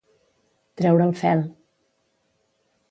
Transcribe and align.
Treure 0.81 1.05
el 1.11 1.19
fel. 1.21 1.45